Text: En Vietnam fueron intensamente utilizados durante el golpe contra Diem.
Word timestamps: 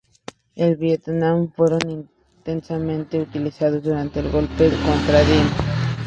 En 0.55 0.79
Vietnam 0.79 1.51
fueron 1.55 1.79
intensamente 1.87 3.19
utilizados 3.21 3.83
durante 3.83 4.19
el 4.21 4.31
golpe 4.31 4.71
contra 4.83 5.19
Diem. 5.21 5.45